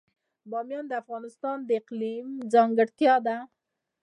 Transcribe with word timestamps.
بامیان 0.49 0.85
د 0.87 0.93
افغانستان 1.01 1.57
د 1.63 1.69
اقلیم 1.79 2.27
ځانګړتیا 2.53 3.15
ده. 3.27 3.37